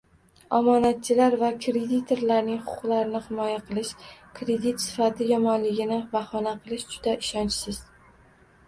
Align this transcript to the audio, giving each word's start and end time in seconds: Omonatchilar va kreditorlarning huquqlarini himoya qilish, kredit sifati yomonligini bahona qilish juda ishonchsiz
Omonatchilar 0.59 1.35
va 1.41 1.49
kreditorlarning 1.65 2.57
huquqlarini 2.63 3.21
himoya 3.27 3.61
qilish, 3.69 3.93
kredit 4.41 4.83
sifati 4.87 5.29
yomonligini 5.35 6.03
bahona 6.17 6.57
qilish 6.65 6.89
juda 6.97 7.17
ishonchsiz 7.29 7.87